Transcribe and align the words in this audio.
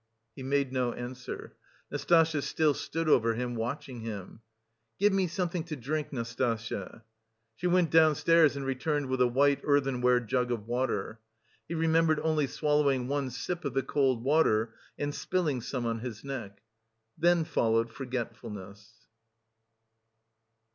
He 0.35 0.41
made 0.41 0.73
no 0.73 0.93
answer. 0.93 1.55
Nastasya 1.91 2.41
still 2.41 2.73
stood 2.73 3.07
over 3.07 3.35
him, 3.35 3.53
watching 3.53 3.99
him. 3.99 4.41
"Give 4.99 5.13
me 5.13 5.27
something 5.27 5.63
to 5.65 5.75
drink... 5.75 6.11
Nastasya." 6.11 7.03
She 7.55 7.67
went 7.67 7.91
downstairs 7.91 8.55
and 8.55 8.65
returned 8.65 9.09
with 9.09 9.21
a 9.21 9.27
white 9.27 9.59
earthenware 9.63 10.19
jug 10.21 10.51
of 10.51 10.65
water. 10.65 11.19
He 11.67 11.75
remembered 11.75 12.19
only 12.21 12.47
swallowing 12.47 13.09
one 13.09 13.29
sip 13.29 13.63
of 13.63 13.75
the 13.75 13.83
cold 13.83 14.23
water 14.23 14.73
and 14.97 15.13
spilling 15.13 15.61
some 15.61 15.85
on 15.85 15.99
his 15.99 16.23
neck. 16.23 16.63
Then 17.15 17.43
followed 17.43 17.91
forgetfulness. 17.91 18.91